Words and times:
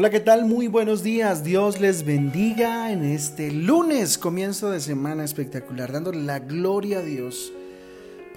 Hola, 0.00 0.08
¿qué 0.08 0.20
tal? 0.20 0.46
Muy 0.46 0.66
buenos 0.66 1.02
días. 1.02 1.44
Dios 1.44 1.78
les 1.78 2.06
bendiga 2.06 2.90
en 2.90 3.04
este 3.04 3.52
lunes, 3.52 4.16
comienzo 4.16 4.70
de 4.70 4.80
semana 4.80 5.24
espectacular, 5.24 5.92
dándole 5.92 6.22
la 6.22 6.38
gloria 6.38 7.00
a 7.00 7.02
Dios 7.02 7.52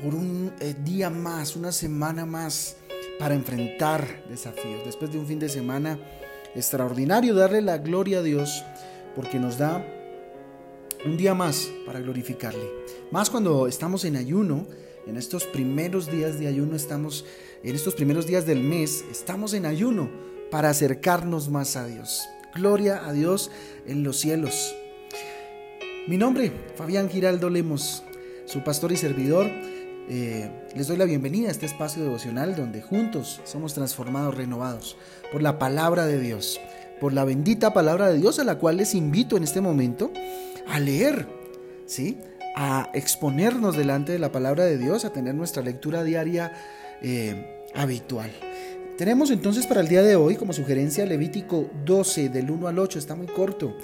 por 0.04 0.14
un 0.14 0.52
eh, 0.60 0.76
día 0.84 1.10
más, 1.10 1.56
una 1.56 1.72
semana 1.72 2.26
más 2.26 2.76
para 3.18 3.34
enfrentar 3.34 4.26
desafíos. 4.28 4.82
Después 4.84 5.14
de 5.14 5.20
un 5.20 5.26
fin 5.26 5.40
de 5.40 5.48
semana 5.48 5.98
extraordinario, 6.54 7.34
darle 7.34 7.62
la 7.62 7.78
gloria 7.78 8.20
a 8.20 8.24
Dios 8.24 8.62
porque 9.16 9.40
nos 9.40 9.58
da 9.58 9.88
un 11.06 11.16
día 11.16 11.34
más 11.34 11.72
para 11.86 12.02
glorificarle. 12.02 12.70
Más 13.10 13.30
cuando 13.30 13.68
estamos 13.68 14.04
en 14.04 14.18
ayuno, 14.18 14.68
en 15.08 15.16
estos 15.16 15.46
primeros 15.46 16.12
días 16.12 16.38
de 16.42 16.48
ayuno 16.48 16.76
estamos, 16.76 17.24
en 17.64 17.74
estos 17.74 17.96
primeros 17.96 18.28
días 18.28 18.46
del 18.46 18.60
mes, 18.60 19.06
estamos 19.10 19.54
en 19.54 19.66
ayuno 19.66 20.33
para 20.54 20.70
acercarnos 20.70 21.50
más 21.50 21.76
a 21.76 21.88
Dios. 21.88 22.30
Gloria 22.54 23.08
a 23.08 23.12
Dios 23.12 23.50
en 23.88 24.04
los 24.04 24.20
cielos. 24.20 24.76
Mi 26.08 26.16
nombre, 26.16 26.52
Fabián 26.76 27.10
Giraldo 27.10 27.50
Lemos, 27.50 28.04
su 28.46 28.64
pastor 28.64 28.92
y 28.92 28.98
servidor. 28.98 29.48
Eh, 30.10 30.52
les 30.76 30.88
doy 30.88 30.98
la 30.98 31.06
bienvenida 31.06 31.48
a 31.48 31.52
este 31.52 31.66
espacio 31.66 32.04
devocional 32.04 32.56
donde 32.56 32.84
juntos 32.84 33.42
somos 33.46 33.74
transformados, 33.74 34.38
renovados 34.38 34.96
por 35.32 35.42
la 35.42 35.58
palabra 35.58 36.06
de 36.06 36.20
Dios, 36.20 36.60
por 37.02 37.14
la 37.14 37.26
bendita 37.26 37.74
palabra 37.74 38.10
de 38.10 38.20
Dios 38.20 38.38
a 38.38 38.44
la 38.44 38.60
cual 38.60 38.78
les 38.78 38.94
invito 38.94 39.38
en 39.38 39.44
este 39.44 39.60
momento 39.60 40.12
a 40.68 40.80
leer, 40.80 41.26
¿sí? 41.88 42.20
a 42.56 42.92
exponernos 42.94 43.76
delante 43.76 44.12
de 44.12 44.20
la 44.20 44.32
palabra 44.32 44.66
de 44.66 44.78
Dios, 44.78 45.04
a 45.04 45.12
tener 45.12 45.34
nuestra 45.34 45.64
lectura 45.64 46.04
diaria 46.04 46.54
eh, 47.02 47.66
habitual. 47.74 48.30
Tenemos 48.98 49.32
entonces 49.32 49.66
para 49.66 49.82
el 49.82 49.88
día 49.88 50.04
de 50.04 50.16
hoy 50.16 50.36
como 50.36 50.54
sugerencia 50.54 51.06
Levítico 51.06 51.68
12 51.84 52.30
del 52.30 52.52
1 52.52 52.68
al 52.68 52.78
8, 52.78 53.00
está 53.00 53.16
muy 53.16 53.26
corto, 53.26 53.76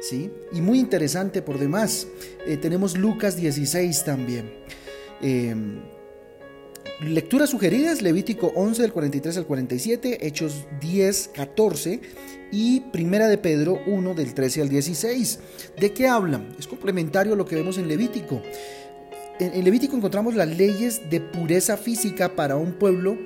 ¿sí? 0.00 0.32
Y 0.52 0.60
muy 0.60 0.80
interesante 0.80 1.42
por 1.42 1.58
demás. 1.60 2.08
Eh, 2.44 2.56
tenemos 2.56 2.98
Lucas 2.98 3.36
16 3.36 4.02
también. 4.02 4.52
Em, 5.22 5.80
lecturas 7.00 7.50
sugeridas, 7.50 8.02
Levítico 8.02 8.52
11 8.56 8.82
del 8.82 8.92
43 8.92 9.36
al 9.36 9.46
47, 9.46 10.26
Hechos 10.26 10.66
10, 10.80 11.30
14 11.34 12.00
y 12.50 12.80
Primera 12.80 13.28
de 13.28 13.38
Pedro 13.38 13.80
1 13.86 14.14
del 14.14 14.34
13 14.34 14.62
al 14.62 14.68
16. 14.68 15.38
¿De 15.78 15.92
qué 15.92 16.08
hablan? 16.08 16.56
Es 16.58 16.66
complementario 16.66 17.34
a 17.34 17.36
lo 17.36 17.46
que 17.46 17.54
vemos 17.54 17.78
en 17.78 17.86
Levítico. 17.86 18.42
En 19.40 19.64
Levítico 19.64 19.96
encontramos 19.96 20.34
las 20.34 20.48
leyes 20.48 21.08
de 21.10 21.20
pureza 21.20 21.76
física 21.76 22.34
para 22.34 22.56
un 22.56 22.72
pueblo 22.72 23.16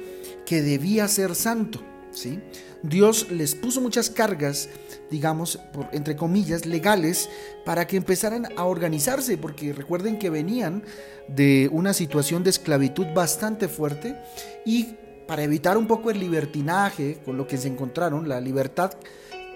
que 0.45 0.63
debía 0.63 1.09
ser 1.09 1.35
santo. 1.35 1.81
¿sí? 2.13 2.41
Dios 2.83 3.31
les 3.31 3.55
puso 3.55 3.81
muchas 3.81 4.11
cargas, 4.11 4.69
digamos, 5.11 5.59
por, 5.73 5.89
entre 5.93 6.17
comillas, 6.17 6.67
legales, 6.67 7.29
para 7.65 7.87
que 7.87 7.97
empezaran 7.97 8.47
a 8.57 8.65
organizarse, 8.65 9.39
porque 9.39 9.73
recuerden 9.73 10.19
que 10.19 10.31
venían 10.31 10.83
de 11.29 11.69
una 11.73 11.93
situación 11.93 12.43
de 12.43 12.51
esclavitud 12.51 13.07
bastante 13.15 13.69
fuerte 13.69 14.17
y 14.65 14.97
para 15.27 15.45
evitar 15.45 15.79
un 15.79 15.87
poco 15.87 16.11
el 16.11 16.19
libertinaje 16.19 17.19
con 17.25 17.37
lo 17.37 17.47
que 17.47 17.57
se 17.57 17.69
encontraron, 17.69 18.29
la 18.29 18.41
libertad 18.41 18.93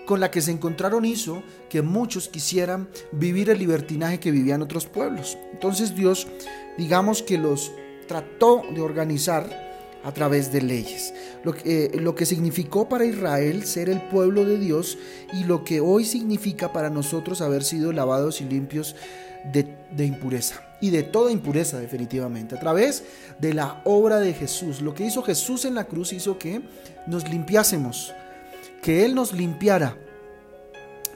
con 0.06 0.20
la 0.20 0.30
que 0.30 0.40
se 0.40 0.52
encontraron 0.52 1.04
hizo 1.04 1.42
que 1.68 1.83
muchos 1.83 2.28
quisieran 2.28 2.89
vivir 3.12 3.50
el 3.50 3.58
libertinaje 3.58 4.20
que 4.20 4.30
vivían 4.30 4.62
otros 4.62 4.86
pueblos. 4.86 5.36
Entonces 5.52 5.94
Dios, 5.94 6.27
digamos 6.78 7.22
que 7.22 7.36
los 7.36 7.72
trató 8.06 8.62
de 8.74 8.80
organizar 8.80 9.66
a 10.05 10.12
través 10.12 10.52
de 10.52 10.62
leyes. 10.62 11.12
Lo 11.42 11.52
que, 11.52 11.86
eh, 11.86 12.00
lo 12.00 12.14
que 12.14 12.27
significó 12.27 12.89
para 12.89 13.05
Israel 13.05 13.64
ser 13.64 13.89
el 13.89 14.00
pueblo 14.00 14.45
de 14.45 14.56
Dios 14.58 14.96
y 15.33 15.45
lo 15.45 15.64
que 15.64 15.80
hoy 15.80 16.05
significa 16.05 16.72
para 16.72 16.90
nosotros 16.90 17.40
haber 17.40 17.64
sido 17.64 17.92
lavados 17.92 18.40
y 18.40 18.45
limpios 18.45 18.95
de, 19.52 19.66
de, 19.90 20.05
impureza 20.05 20.62
y 20.80 20.90
de 20.90 21.02
toda 21.02 21.33
impureza 21.33 21.80
definitivamente. 21.80 22.55
A 22.55 22.61
través 22.61 23.02
de 23.40 23.52
la 23.52 23.83
obra 23.84 24.20
de 24.20 24.33
Jesús. 24.33 24.80
Lo 24.80 24.95
que 24.95 25.05
hizo 25.05 25.22
Jesús 25.22 25.64
en 25.64 25.74
la 25.74 25.84
cruz 25.84 26.12
hizo 26.12 26.39
que 26.39 26.62
nos 27.08 27.28
limpiásemos, 27.28 28.12
que 28.86 29.05
Él 29.05 29.17
nos 29.17 29.33
limpiara 29.33 29.97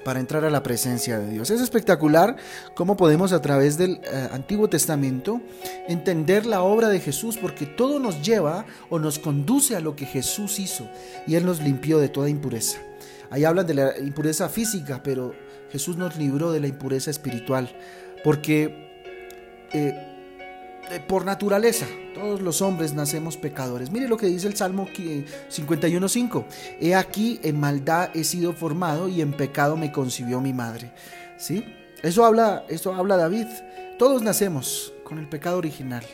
para 0.05 0.19
entrar 0.19 0.45
a 0.45 0.51
la 0.51 0.61
presencia 0.61 1.21
de 1.21 1.31
Dios. 1.31 1.51
Es 1.51 1.61
espectacular 1.61 2.35
cómo 2.75 2.97
podemos 2.97 3.33
a 3.33 3.41
través 3.41 3.79
del 3.79 4.01
eh, 4.03 4.29
Antiguo 4.33 4.69
Testamento 4.69 5.41
entender 5.87 6.47
la 6.47 6.63
obra 6.63 6.89
de 6.89 6.99
Jesús, 6.99 7.39
porque 7.39 7.67
todo 7.67 8.01
nos 8.01 8.23
lleva 8.23 8.67
o 8.89 8.99
nos 8.99 9.21
conduce 9.21 9.77
a 9.77 9.81
lo 9.81 9.95
que 9.95 10.05
Jesús 10.05 10.59
hizo 10.59 10.91
y 11.29 11.37
Él 11.37 11.47
nos 11.47 11.63
limpió 11.63 12.01
de 12.01 12.09
toda 12.09 12.29
impureza. 12.29 12.81
Ahí 13.31 13.45
hablan 13.45 13.69
de 13.69 13.75
la 13.75 13.97
impureza 14.01 14.49
física, 14.49 15.01
pero 15.05 15.33
Jesús 15.71 15.97
nos 15.97 16.17
libró 16.17 16.51
de 16.51 16.59
la 16.59 16.67
impureza 16.67 17.13
espiritual, 17.13 17.71
porque 18.25 18.91
eh, 19.73 20.10
por 20.99 21.25
naturaleza, 21.25 21.87
todos 22.15 22.41
los 22.41 22.63
hombres 22.63 22.95
nacemos 22.95 23.37
pecadores. 23.37 23.91
Mire 23.91 24.09
lo 24.09 24.17
que 24.17 24.27
dice 24.27 24.49
el 24.49 24.57
Salmo 24.57 24.89
51.5. 24.89 26.45
He 26.81 26.95
aquí 26.97 27.39
en 27.45 27.61
maldad 27.61 28.11
he 28.15 28.25
sido 28.25 28.53
formado 28.53 29.09
y 29.09 29.21
en 29.21 29.33
pecado 29.33 29.77
me 29.77 29.93
concibió 29.93 30.41
mi 30.41 30.53
madre. 30.53 30.93
¿Sí? 31.39 31.65
Eso 32.03 32.25
habla, 32.25 32.65
eso 32.69 32.95
habla 32.95 33.17
David. 33.17 33.47
Todos 33.99 34.23
nacemos 34.23 34.93
con 35.05 35.19
el 35.19 35.29
pecado 35.29 35.59
original, 35.59 36.05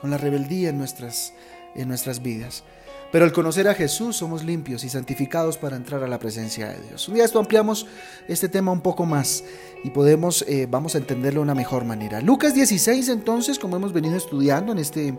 con 0.00 0.10
la 0.10 0.18
rebeldía 0.18 0.70
en 0.70 0.78
nuestras, 0.78 1.34
en 1.74 1.88
nuestras 1.88 2.22
vidas. 2.22 2.64
Pero 3.12 3.24
al 3.24 3.32
conocer 3.32 3.68
a 3.68 3.74
Jesús 3.74 4.16
somos 4.16 4.44
limpios 4.44 4.84
y 4.84 4.88
santificados 4.88 5.58
para 5.58 5.76
entrar 5.76 6.02
a 6.02 6.08
la 6.08 6.18
presencia 6.18 6.68
de 6.68 6.80
Dios. 6.88 7.08
Un 7.08 7.20
esto 7.20 7.38
ampliamos 7.38 7.86
este 8.28 8.48
tema 8.48 8.72
un 8.72 8.80
poco 8.80 9.06
más 9.06 9.44
y 9.84 9.90
podemos, 9.90 10.44
eh, 10.48 10.66
vamos 10.68 10.94
a 10.94 10.98
entenderlo 10.98 11.40
de 11.40 11.44
una 11.44 11.54
mejor 11.54 11.84
manera. 11.84 12.20
Lucas 12.20 12.54
16 12.54 13.08
entonces, 13.08 13.58
como 13.58 13.76
hemos 13.76 13.92
venido 13.92 14.16
estudiando 14.16 14.72
en 14.72 14.78
este 14.78 15.16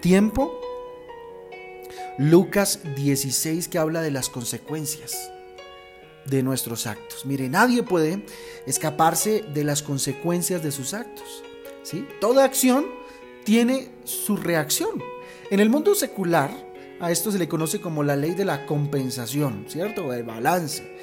tiempo, 0.00 0.52
Lucas 2.18 2.80
16 2.96 3.68
que 3.68 3.78
habla 3.78 4.02
de 4.02 4.10
las 4.10 4.28
consecuencias 4.28 5.32
de 6.26 6.42
nuestros 6.42 6.86
actos. 6.86 7.24
Mire, 7.24 7.48
nadie 7.48 7.82
puede 7.82 8.24
escaparse 8.66 9.42
de 9.54 9.64
las 9.64 9.82
consecuencias 9.82 10.62
de 10.62 10.70
sus 10.70 10.92
actos. 10.92 11.42
¿sí? 11.82 12.06
Toda 12.20 12.44
acción 12.44 12.86
tiene 13.44 13.88
su 14.04 14.36
reacción. 14.36 15.02
En 15.50 15.60
el 15.60 15.70
mundo 15.70 15.94
secular, 15.94 16.50
a 17.00 17.10
esto 17.10 17.32
se 17.32 17.38
le 17.38 17.48
conoce 17.48 17.80
como 17.80 18.02
la 18.02 18.16
ley 18.16 18.34
de 18.34 18.44
la 18.44 18.66
compensación, 18.66 19.64
¿cierto? 19.68 20.12
El 20.12 20.22
balance. 20.22 20.96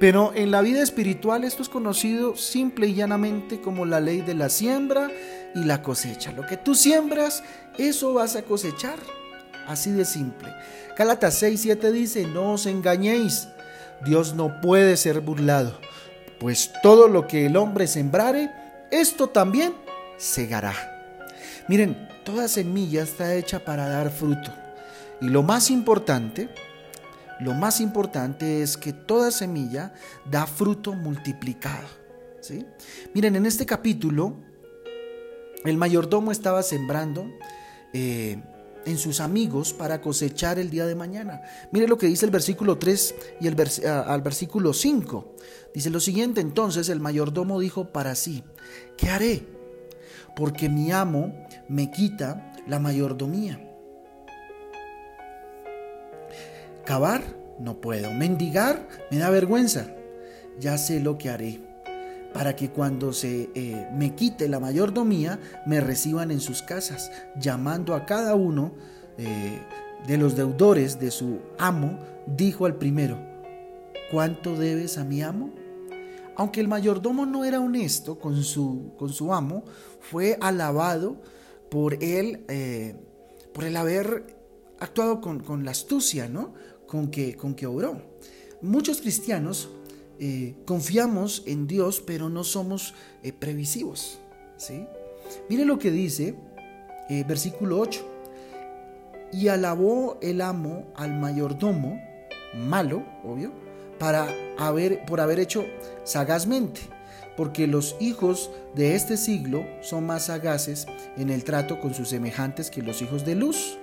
Pero 0.00 0.32
en 0.34 0.50
la 0.50 0.62
vida 0.62 0.82
espiritual 0.82 1.44
esto 1.44 1.62
es 1.62 1.68
conocido 1.68 2.34
simple 2.36 2.88
y 2.88 2.94
llanamente 2.94 3.60
como 3.60 3.84
la 3.84 4.00
ley 4.00 4.22
de 4.22 4.34
la 4.34 4.48
siembra 4.48 5.10
y 5.54 5.64
la 5.64 5.82
cosecha. 5.82 6.32
Lo 6.32 6.46
que 6.46 6.56
tú 6.56 6.74
siembras, 6.74 7.44
eso 7.78 8.14
vas 8.14 8.34
a 8.34 8.42
cosechar. 8.42 8.98
Así 9.66 9.92
de 9.92 10.04
simple. 10.04 10.48
Gálatas 10.96 11.34
6, 11.34 11.60
7 11.60 11.92
dice, 11.92 12.26
no 12.26 12.52
os 12.52 12.66
engañéis, 12.66 13.48
Dios 14.04 14.34
no 14.34 14.60
puede 14.60 14.96
ser 14.96 15.20
burlado, 15.20 15.78
pues 16.40 16.72
todo 16.82 17.06
lo 17.06 17.26
que 17.28 17.46
el 17.46 17.56
hombre 17.56 17.86
sembrare, 17.86 18.50
esto 18.90 19.28
también 19.28 19.72
segará. 20.18 20.74
Miren, 21.68 22.08
toda 22.24 22.48
semilla 22.48 23.04
está 23.04 23.34
hecha 23.34 23.64
para 23.64 23.88
dar 23.88 24.10
fruto. 24.10 24.50
Y 25.22 25.28
lo 25.28 25.44
más 25.44 25.70
importante, 25.70 26.48
lo 27.38 27.54
más 27.54 27.80
importante 27.80 28.60
es 28.60 28.76
que 28.76 28.92
toda 28.92 29.30
semilla 29.30 29.94
da 30.28 30.48
fruto 30.48 30.94
multiplicado. 30.94 31.86
¿sí? 32.40 32.66
Miren, 33.14 33.36
en 33.36 33.46
este 33.46 33.64
capítulo, 33.64 34.34
el 35.64 35.76
mayordomo 35.76 36.32
estaba 36.32 36.64
sembrando 36.64 37.30
eh, 37.92 38.42
en 38.84 38.98
sus 38.98 39.20
amigos 39.20 39.72
para 39.72 40.00
cosechar 40.00 40.58
el 40.58 40.70
día 40.70 40.86
de 40.86 40.96
mañana. 40.96 41.42
Mire 41.70 41.86
lo 41.86 41.96
que 41.96 42.08
dice 42.08 42.24
el 42.24 42.32
versículo 42.32 42.78
3 42.78 43.14
y 43.40 43.46
el 43.46 43.56
al 43.86 44.22
versículo 44.22 44.72
5. 44.72 45.36
Dice 45.72 45.90
lo 45.90 46.00
siguiente, 46.00 46.40
entonces 46.40 46.88
el 46.88 46.98
mayordomo 46.98 47.60
dijo 47.60 47.92
para 47.92 48.16
sí, 48.16 48.42
¿qué 48.96 49.08
haré? 49.08 49.46
Porque 50.34 50.68
mi 50.68 50.90
amo 50.90 51.32
me 51.68 51.92
quita 51.92 52.52
la 52.66 52.80
mayordomía. 52.80 53.71
Cavar, 56.84 57.22
no 57.58 57.80
puedo. 57.80 58.12
Mendigar, 58.12 58.88
me 59.10 59.18
da 59.18 59.30
vergüenza. 59.30 59.94
Ya 60.58 60.78
sé 60.78 61.00
lo 61.00 61.18
que 61.18 61.30
haré 61.30 61.72
para 62.32 62.56
que 62.56 62.70
cuando 62.70 63.12
se 63.12 63.50
eh, 63.54 63.88
me 63.94 64.14
quite 64.14 64.48
la 64.48 64.60
mayordomía, 64.60 65.38
me 65.66 65.80
reciban 65.80 66.30
en 66.30 66.40
sus 66.40 66.62
casas, 66.62 67.10
llamando 67.36 67.94
a 67.94 68.06
cada 68.06 68.34
uno 68.34 68.72
eh, 69.18 69.58
de 70.06 70.16
los 70.16 70.34
deudores 70.36 70.98
de 70.98 71.10
su 71.10 71.40
amo, 71.58 71.98
dijo 72.26 72.66
al 72.66 72.76
primero, 72.76 73.18
¿cuánto 74.10 74.56
debes 74.56 74.98
a 74.98 75.04
mi 75.04 75.22
amo? 75.22 75.50
Aunque 76.36 76.60
el 76.60 76.68
mayordomo 76.68 77.26
no 77.26 77.44
era 77.44 77.60
honesto 77.60 78.18
con 78.18 78.42
su, 78.42 78.92
con 78.96 79.10
su 79.10 79.34
amo, 79.34 79.64
fue 80.00 80.38
alabado 80.40 81.20
por 81.70 82.02
él, 82.02 82.44
eh, 82.48 82.96
por 83.52 83.64
el 83.64 83.76
haber 83.76 84.41
actuado 84.82 85.20
con, 85.20 85.40
con 85.40 85.64
la 85.64 85.70
astucia, 85.70 86.28
¿no? 86.28 86.54
con 86.86 87.10
que, 87.10 87.36
con 87.36 87.54
que 87.54 87.66
obró. 87.66 88.02
muchos 88.60 89.00
cristianos 89.00 89.70
eh, 90.18 90.54
confiamos 90.66 91.42
en 91.46 91.66
Dios, 91.66 92.02
pero 92.06 92.28
no 92.28 92.44
somos 92.44 92.94
eh, 93.22 93.32
previsivos. 93.32 94.18
¿sí? 94.56 94.86
Mire 95.48 95.64
lo 95.64 95.78
que 95.78 95.90
dice 95.90 96.34
eh, 97.08 97.24
versículo 97.26 97.80
8. 97.80 98.08
Y 99.32 99.48
alabó 99.48 100.18
el 100.20 100.42
amo 100.42 100.92
al 100.94 101.18
mayordomo, 101.18 101.98
malo, 102.54 103.04
obvio, 103.24 103.52
para 103.98 104.28
haber, 104.58 105.06
por 105.06 105.20
haber 105.20 105.40
hecho 105.40 105.64
sagazmente, 106.04 106.82
porque 107.36 107.66
los 107.66 107.96
hijos 107.98 108.50
de 108.74 108.94
este 108.94 109.16
siglo 109.16 109.64
son 109.80 110.06
más 110.06 110.26
sagaces 110.26 110.86
en 111.16 111.30
el 111.30 111.44
trato 111.44 111.80
con 111.80 111.94
sus 111.94 112.10
semejantes 112.10 112.70
que 112.70 112.82
los 112.82 113.00
hijos 113.00 113.24
de 113.24 113.34
luz. 113.34 113.78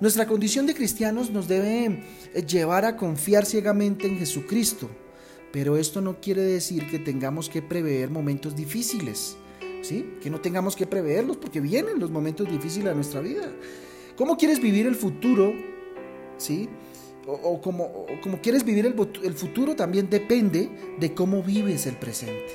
Nuestra 0.00 0.26
condición 0.26 0.66
de 0.66 0.74
cristianos 0.74 1.30
nos 1.30 1.48
debe 1.48 2.04
llevar 2.46 2.84
a 2.84 2.96
confiar 2.96 3.44
ciegamente 3.44 4.06
en 4.06 4.16
Jesucristo, 4.16 4.88
pero 5.52 5.76
esto 5.76 6.00
no 6.00 6.20
quiere 6.20 6.42
decir 6.42 6.88
que 6.88 7.00
tengamos 7.00 7.48
que 7.48 7.62
prever 7.62 8.08
momentos 8.08 8.54
difíciles, 8.54 9.36
¿sí? 9.82 10.14
Que 10.22 10.30
no 10.30 10.40
tengamos 10.40 10.76
que 10.76 10.86
preverlos 10.86 11.36
porque 11.36 11.60
vienen 11.60 11.98
los 11.98 12.12
momentos 12.12 12.48
difíciles 12.48 12.92
a 12.92 12.94
nuestra 12.94 13.20
vida. 13.20 13.52
¿Cómo 14.16 14.36
quieres 14.36 14.60
vivir 14.60 14.86
el 14.86 14.94
futuro? 14.94 15.52
¿Sí? 16.36 16.68
O, 17.26 17.60
como, 17.60 18.06
como, 18.22 18.40
quieres 18.40 18.64
vivir 18.64 18.86
el, 18.86 18.94
el 19.24 19.34
futuro 19.34 19.74
también 19.74 20.08
depende 20.08 20.70
de 20.98 21.12
cómo 21.12 21.42
vives 21.42 21.86
el 21.86 21.96
presente. 21.96 22.52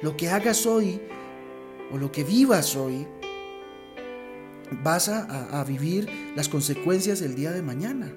Lo 0.00 0.16
que 0.16 0.30
hagas 0.30 0.64
hoy 0.64 1.00
o 1.92 1.98
lo 1.98 2.10
que 2.10 2.24
vivas 2.24 2.74
hoy, 2.76 3.06
vas 4.82 5.08
a, 5.08 5.64
vivir 5.64 6.08
las 6.36 6.48
consecuencias 6.48 7.22
el 7.22 7.34
día 7.34 7.52
de 7.52 7.62
mañana. 7.62 8.12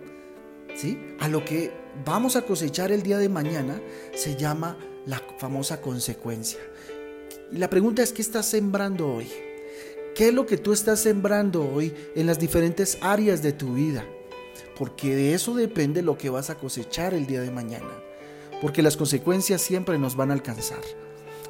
¿Sí? 0.76 1.00
A 1.20 1.30
lo 1.30 1.46
que 1.46 1.72
vamos 2.06 2.36
a 2.36 2.42
cosechar 2.42 2.92
el 2.92 3.02
día 3.02 3.18
de 3.18 3.30
mañana 3.30 3.80
se 4.14 4.36
llama 4.36 4.78
la 5.06 5.22
famosa 5.38 5.82
consecuencia. 5.82 6.60
La 7.52 7.70
pregunta 7.70 8.04
es, 8.04 8.12
¿qué 8.12 8.22
estás 8.22 8.46
sembrando 8.48 9.08
hoy? 9.08 9.28
¿Qué 10.16 10.30
es 10.30 10.34
lo 10.34 10.46
que 10.46 10.58
tú 10.58 10.74
estás 10.74 11.00
sembrando 11.00 11.70
hoy 11.70 11.94
en 12.16 12.26
las 12.26 12.40
diferentes 12.40 12.98
áreas 13.02 13.42
de 13.42 13.54
tu 13.54 13.74
vida? 13.76 14.06
Porque 14.78 15.16
de 15.16 15.34
eso 15.34 15.56
depende 15.56 16.02
lo 16.02 16.18
que 16.18 16.30
vas 16.30 16.50
a 16.50 16.56
cosechar 16.56 17.14
el 17.14 17.28
día 17.28 17.42
de 17.42 17.52
mañana. 17.52 17.92
Porque 18.62 18.82
las 18.82 18.98
consecuencias 18.98 19.62
siempre 19.62 19.98
nos 19.98 20.16
van 20.16 20.32
a 20.32 20.34
alcanzar. 20.34 20.82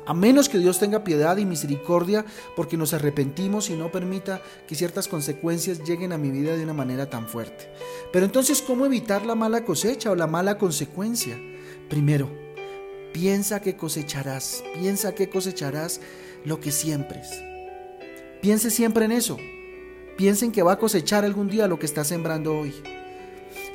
A 0.05 0.13
menos 0.13 0.49
que 0.49 0.59
Dios 0.59 0.77
tenga 0.77 1.03
piedad 1.03 1.37
y 1.37 1.45
misericordia 1.45 2.25
porque 2.55 2.77
nos 2.77 2.93
arrepentimos 2.93 3.69
y 3.69 3.73
no 3.73 3.91
permita 3.91 4.41
que 4.67 4.75
ciertas 4.75 5.07
consecuencias 5.07 5.83
lleguen 5.83 6.13
a 6.13 6.17
mi 6.17 6.29
vida 6.29 6.55
de 6.55 6.63
una 6.63 6.73
manera 6.73 7.09
tan 7.09 7.27
fuerte. 7.27 7.71
Pero 8.13 8.25
entonces, 8.25 8.61
¿cómo 8.61 8.85
evitar 8.85 9.25
la 9.25 9.35
mala 9.35 9.65
cosecha 9.65 10.11
o 10.11 10.15
la 10.15 10.27
mala 10.27 10.57
consecuencia? 10.57 11.39
Primero, 11.89 12.29
piensa 13.13 13.61
que 13.61 13.75
cosecharás, 13.75 14.63
piensa 14.79 15.15
que 15.15 15.29
cosecharás 15.29 16.01
lo 16.43 16.59
que 16.59 16.71
siembres. 16.71 17.43
Piense 18.41 18.69
siempre 18.69 19.05
en 19.05 19.11
eso. 19.11 19.37
Piensen 20.17 20.51
que 20.51 20.63
va 20.63 20.73
a 20.73 20.79
cosechar 20.79 21.25
algún 21.25 21.49
día 21.49 21.67
lo 21.67 21.79
que 21.79 21.87
está 21.87 22.03
sembrando 22.03 22.57
hoy. 22.57 22.73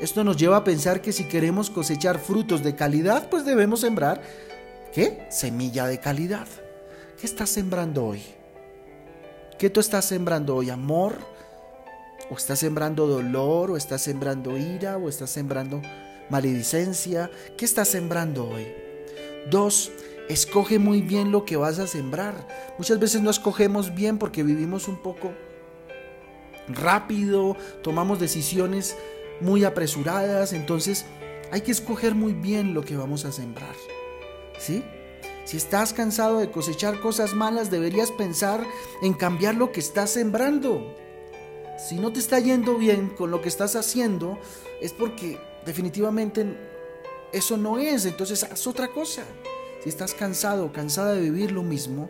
Esto 0.01 0.25
nos 0.25 0.37
lleva 0.37 0.59
a 0.59 0.65
pensar 0.65 1.03
que 1.03 1.13
si 1.13 1.25
queremos 1.25 1.69
cosechar 1.71 2.19
frutos 2.19 2.63
de 2.63 2.75
calidad, 2.75 3.29
pues 3.29 3.45
debemos 3.45 3.81
sembrar 3.81 4.23
¿Qué? 4.93 5.25
Semilla 5.31 5.87
de 5.87 6.01
calidad. 6.01 6.49
¿Qué 7.21 7.27
estás 7.27 7.51
sembrando 7.51 8.07
hoy? 8.07 8.23
¿Qué 9.57 9.71
tú 9.71 9.79
estás 9.79 10.05
sembrando 10.05 10.57
hoy? 10.57 10.71
¿Amor? 10.71 11.17
¿O 12.29 12.35
estás 12.35 12.59
sembrando 12.59 13.07
dolor? 13.07 13.71
¿O 13.71 13.77
estás 13.77 14.03
sembrando 14.03 14.59
ira? 14.59 14.97
¿O 14.97 15.09
estás 15.09 15.31
sembrando 15.31 15.81
maledicencia? 16.29 17.31
¿Qué 17.57 17.65
estás 17.65 17.87
sembrando 17.87 18.49
hoy? 18.49 18.67
Dos, 19.49 19.93
escoge 20.29 20.81
muy 20.81 21.03
bien 21.03 21.31
lo 21.31 21.45
que 21.45 21.57
vas 21.57 21.79
a 21.79 21.87
sembrar. 21.87 22.35
Muchas 22.77 22.99
veces 22.99 23.23
no 23.23 23.31
escogemos 23.31 23.95
bien 23.95 24.19
porque 24.19 24.43
vivimos 24.43 24.89
un 24.89 25.01
poco 25.01 25.31
rápido, 26.67 27.57
tomamos 27.83 28.19
decisiones 28.19 28.97
muy 29.41 29.65
apresuradas, 29.65 30.53
entonces 30.53 31.05
hay 31.53 31.61
que 31.61 31.73
escoger 31.73 32.15
muy 32.15 32.33
bien 32.33 32.75
lo 32.75 32.83
que 32.85 32.97
vamos 32.97 33.25
a 33.25 33.33
sembrar. 33.33 33.75
¿Sí? 34.61 34.85
Si 35.45 35.57
estás 35.57 35.93
cansado 35.93 36.39
de 36.39 36.51
cosechar 36.51 37.01
cosas 37.01 37.35
malas, 37.35 37.71
deberías 37.71 38.13
pensar 38.13 38.65
en 39.03 39.15
cambiar 39.15 39.57
lo 39.57 39.73
que 39.73 39.81
estás 39.81 40.11
sembrando. 40.11 40.95
Si 41.77 41.97
no 41.97 42.13
te 42.13 42.21
está 42.21 42.39
yendo 42.39 42.77
bien 42.77 43.09
con 43.09 43.31
lo 43.31 43.41
que 43.41 43.49
estás 43.49 43.75
haciendo, 43.75 44.39
es 44.81 44.93
porque 44.93 45.41
definitivamente 45.65 46.47
eso 47.33 47.57
no 47.57 47.79
es, 47.79 48.05
entonces 48.05 48.45
haz 48.45 48.67
otra 48.67 48.89
cosa. 48.89 49.25
Si 49.83 49.89
estás 49.89 50.13
cansado 50.15 50.67
o 50.67 50.73
cansada 50.73 51.15
de 51.15 51.23
vivir 51.23 51.53
lo 51.53 51.63
mismo, 51.63 52.09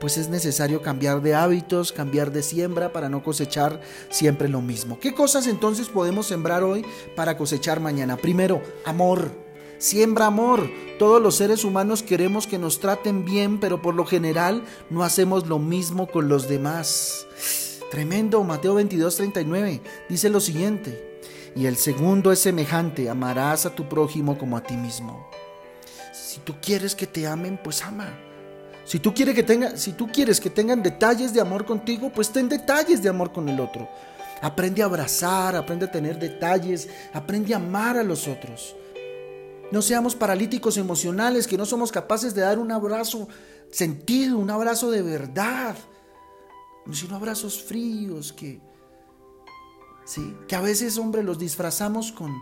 pues 0.00 0.18
es 0.18 0.28
necesario 0.28 0.82
cambiar 0.82 1.22
de 1.22 1.34
hábitos, 1.34 1.92
cambiar 1.92 2.32
de 2.32 2.42
siembra 2.42 2.92
para 2.92 3.08
no 3.08 3.22
cosechar 3.22 3.80
siempre 4.10 4.48
lo 4.48 4.60
mismo. 4.60 4.98
¿Qué 4.98 5.14
cosas 5.14 5.46
entonces 5.46 5.88
podemos 5.88 6.26
sembrar 6.26 6.62
hoy 6.64 6.84
para 7.14 7.38
cosechar 7.38 7.80
mañana? 7.80 8.16
Primero, 8.16 8.60
amor. 8.84 9.45
Siembra 9.78 10.26
amor. 10.26 10.70
Todos 10.98 11.22
los 11.22 11.36
seres 11.36 11.64
humanos 11.64 12.02
queremos 12.02 12.46
que 12.46 12.58
nos 12.58 12.80
traten 12.80 13.24
bien, 13.24 13.60
pero 13.60 13.82
por 13.82 13.94
lo 13.94 14.06
general 14.06 14.64
no 14.88 15.04
hacemos 15.04 15.46
lo 15.46 15.58
mismo 15.58 16.06
con 16.06 16.28
los 16.28 16.48
demás. 16.48 17.26
Tremendo, 17.90 18.42
Mateo 18.42 18.74
22, 18.74 19.16
39. 19.16 19.82
Dice 20.08 20.30
lo 20.30 20.40
siguiente. 20.40 21.20
Y 21.54 21.66
el 21.66 21.76
segundo 21.76 22.32
es 22.32 22.40
semejante, 22.40 23.08
amarás 23.08 23.64
a 23.64 23.74
tu 23.74 23.88
prójimo 23.88 24.36
como 24.36 24.56
a 24.56 24.62
ti 24.62 24.76
mismo. 24.76 25.30
Si 26.12 26.40
tú 26.40 26.54
quieres 26.60 26.94
que 26.94 27.06
te 27.06 27.26
amen, 27.26 27.58
pues 27.62 27.82
ama. 27.82 28.12
Si 28.84 28.98
tú, 28.98 29.12
quieres 29.12 29.34
que 29.34 29.42
tenga, 29.42 29.76
si 29.76 29.92
tú 29.92 30.06
quieres 30.06 30.40
que 30.40 30.50
tengan 30.50 30.82
detalles 30.82 31.32
de 31.34 31.40
amor 31.40 31.64
contigo, 31.64 32.10
pues 32.14 32.30
ten 32.30 32.48
detalles 32.48 33.02
de 33.02 33.08
amor 33.08 33.32
con 33.32 33.48
el 33.48 33.58
otro. 33.58 33.88
Aprende 34.42 34.82
a 34.82 34.84
abrazar, 34.84 35.56
aprende 35.56 35.86
a 35.86 35.90
tener 35.90 36.18
detalles, 36.18 36.88
aprende 37.12 37.54
a 37.54 37.56
amar 37.56 37.96
a 37.96 38.04
los 38.04 38.28
otros. 38.28 38.76
No 39.72 39.82
seamos 39.82 40.14
paralíticos 40.14 40.76
emocionales, 40.76 41.46
que 41.46 41.58
no 41.58 41.66
somos 41.66 41.90
capaces 41.90 42.34
de 42.34 42.42
dar 42.42 42.58
un 42.58 42.70
abrazo 42.70 43.28
sentido, 43.70 44.38
un 44.38 44.50
abrazo 44.50 44.90
de 44.90 45.02
verdad, 45.02 45.76
sino 46.92 47.16
abrazos 47.16 47.62
fríos 47.62 48.32
que, 48.32 48.60
¿sí? 50.04 50.36
que 50.46 50.54
a 50.54 50.60
veces, 50.60 50.98
hombre, 50.98 51.22
los 51.24 51.38
disfrazamos 51.38 52.12
con, 52.12 52.32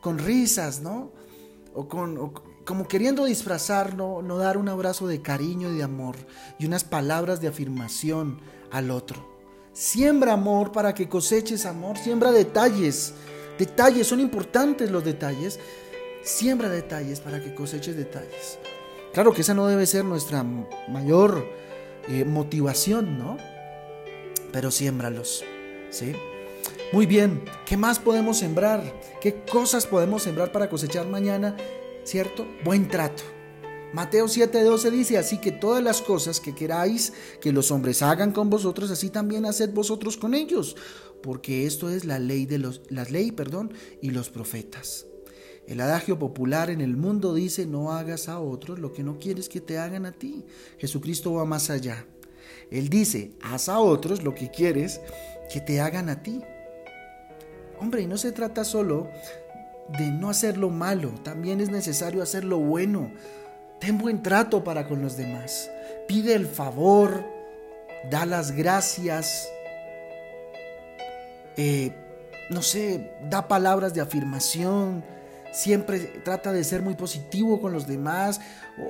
con 0.00 0.18
risas, 0.18 0.80
¿no? 0.80 1.12
O, 1.74 1.86
con, 1.86 2.32
como 2.64 2.88
queriendo 2.88 3.26
disfrazar, 3.26 3.94
no, 3.94 4.22
no 4.22 4.38
dar 4.38 4.56
un 4.56 4.68
abrazo 4.68 5.06
de 5.06 5.20
cariño 5.20 5.70
y 5.70 5.76
de 5.76 5.82
amor 5.82 6.16
y 6.58 6.66
unas 6.66 6.84
palabras 6.84 7.40
de 7.40 7.48
afirmación 7.48 8.40
al 8.70 8.90
otro. 8.90 9.28
Siembra 9.72 10.32
amor 10.32 10.72
para 10.72 10.94
que 10.94 11.08
coseches 11.08 11.66
amor, 11.66 11.98
siembra 11.98 12.32
detalles. 12.32 13.14
Detalles, 13.58 14.06
son 14.06 14.20
importantes 14.20 14.90
los 14.90 15.04
detalles 15.04 15.60
Siembra 16.22 16.68
detalles 16.68 17.20
para 17.20 17.42
que 17.42 17.54
coseches 17.54 17.96
detalles. 17.96 18.58
Claro 19.12 19.32
que 19.32 19.40
esa 19.40 19.54
no 19.54 19.66
debe 19.66 19.86
ser 19.86 20.04
nuestra 20.04 20.44
mayor 20.88 21.46
eh, 22.08 22.24
motivación, 22.24 23.18
¿no? 23.18 23.38
Pero 24.52 24.70
siémbralos, 24.70 25.44
¿sí? 25.90 26.12
Muy 26.92 27.06
bien, 27.06 27.44
¿qué 27.66 27.76
más 27.76 27.98
podemos 27.98 28.38
sembrar? 28.38 29.00
¿Qué 29.20 29.42
cosas 29.50 29.86
podemos 29.86 30.24
sembrar 30.24 30.52
para 30.52 30.68
cosechar 30.68 31.06
mañana? 31.06 31.56
¿Cierto? 32.04 32.46
Buen 32.64 32.88
trato. 32.88 33.22
Mateo 33.92 34.26
7:12 34.26 34.90
dice, 34.90 35.18
así 35.18 35.38
que 35.38 35.52
todas 35.52 35.82
las 35.82 36.02
cosas 36.02 36.38
que 36.38 36.54
queráis 36.54 37.12
que 37.40 37.52
los 37.52 37.70
hombres 37.70 38.02
hagan 38.02 38.32
con 38.32 38.50
vosotros, 38.50 38.90
así 38.90 39.10
también 39.10 39.46
haced 39.46 39.70
vosotros 39.72 40.16
con 40.16 40.34
ellos, 40.34 40.76
porque 41.22 41.66
esto 41.66 41.90
es 41.90 42.04
la 42.04 42.18
ley 42.18 42.46
de 42.46 42.58
los 42.58 42.82
ley, 42.88 43.32
perdón, 43.32 43.72
y 44.00 44.10
los 44.10 44.30
profetas. 44.30 45.06
El 45.70 45.80
adagio 45.80 46.18
popular 46.18 46.68
en 46.68 46.80
el 46.80 46.96
mundo 46.96 47.32
dice, 47.32 47.64
no 47.64 47.92
hagas 47.92 48.28
a 48.28 48.40
otros 48.40 48.80
lo 48.80 48.92
que 48.92 49.04
no 49.04 49.20
quieres 49.20 49.48
que 49.48 49.60
te 49.60 49.78
hagan 49.78 50.04
a 50.04 50.10
ti. 50.10 50.44
Jesucristo 50.78 51.32
va 51.34 51.44
más 51.44 51.70
allá. 51.70 52.04
Él 52.72 52.88
dice, 52.88 53.34
haz 53.40 53.68
a 53.68 53.78
otros 53.78 54.24
lo 54.24 54.34
que 54.34 54.50
quieres 54.50 55.00
que 55.48 55.60
te 55.60 55.80
hagan 55.80 56.08
a 56.08 56.24
ti. 56.24 56.40
Hombre, 57.78 58.02
y 58.02 58.08
no 58.08 58.18
se 58.18 58.32
trata 58.32 58.64
solo 58.64 59.10
de 59.96 60.10
no 60.10 60.28
hacer 60.28 60.58
lo 60.58 60.70
malo, 60.70 61.10
también 61.22 61.60
es 61.60 61.70
necesario 61.70 62.20
hacer 62.20 62.42
lo 62.42 62.58
bueno. 62.58 63.12
Ten 63.78 63.96
buen 63.96 64.24
trato 64.24 64.64
para 64.64 64.88
con 64.88 65.00
los 65.00 65.16
demás. 65.16 65.70
Pide 66.08 66.34
el 66.34 66.48
favor, 66.48 67.24
da 68.10 68.26
las 68.26 68.50
gracias. 68.50 69.48
Eh, 71.56 71.92
no 72.50 72.60
sé, 72.60 73.12
da 73.30 73.46
palabras 73.46 73.94
de 73.94 74.00
afirmación 74.00 75.19
siempre 75.52 75.98
trata 76.24 76.52
de 76.52 76.64
ser 76.64 76.82
muy 76.82 76.94
positivo 76.94 77.60
con 77.60 77.72
los 77.72 77.86
demás 77.86 78.40